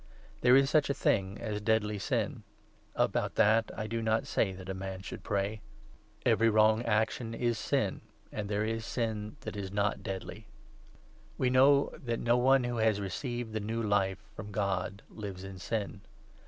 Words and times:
There 0.41 0.55
is 0.55 0.67
such 0.67 0.89
a 0.89 0.95
thing 0.95 1.37
as 1.39 1.61
deadly 1.61 1.99
sin; 1.99 2.41
about 2.95 3.35
that 3.35 3.69
I 3.77 3.85
do 3.85 4.01
not 4.01 4.25
say 4.25 4.51
that 4.51 4.67
a 4.67 4.73
man 4.73 5.03
should 5.03 5.21
pray. 5.23 5.61
I. 6.25 6.29
JOHN, 6.29 6.31
5. 6.31 6.31
483 6.31 6.31
Every 6.31 6.49
wrong 6.49 6.83
action 6.85 7.33
is 7.35 7.57
sin, 7.59 8.01
and 8.31 8.49
there 8.49 8.65
is 8.65 8.83
sin 8.83 9.35
that 9.41 9.55
is 9.55 9.71
not 9.71 9.97
17 9.97 10.03
deadly. 10.03 10.47
We 11.37 11.51
know 11.51 11.91
that 12.03 12.19
no 12.19 12.37
one 12.39 12.63
who 12.63 12.77
has 12.77 12.99
received 12.99 13.53
the 13.53 13.59
new 13.59 13.83
Life 13.83 14.23
from 14.35 14.47
18 14.47 14.51
God 14.53 15.01
lives 15.11 15.43
in 15.43 15.59
sin. 15.59 16.01